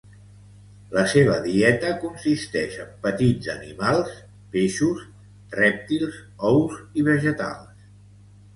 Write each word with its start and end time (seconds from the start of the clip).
La 0.93 1.01
seva 1.09 1.35
dieta 1.43 1.91
consisteix 2.03 2.79
en 2.85 2.89
petits 3.03 3.51
animals, 3.57 4.17
peixos, 4.57 5.05
rèptils, 5.61 6.19
ous 6.55 6.83
i 7.03 7.09
vegetals. 7.13 7.89